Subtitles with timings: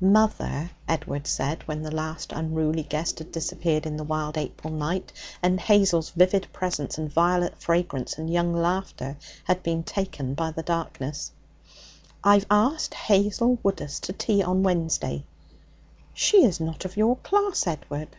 [0.00, 5.12] 'Mother,' Edward said, when the last unruly guest had disappeared in the wild April night,
[5.42, 10.62] and Hazel's vivid presence and violet fragrance and young laughter had been taken by the
[10.62, 11.32] darkness,
[12.22, 15.24] 'I've asked Hazel Woodus to tea on Wednesday.'
[16.14, 18.14] 'She is not of your class, Edward.'